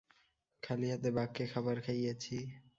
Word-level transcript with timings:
খালি 0.63 0.87
হাতে 0.91 1.09
বাঘ 1.15 1.29
কে 1.35 1.43
খাবার 1.53 1.77
খাইয়েছি। 1.85 2.35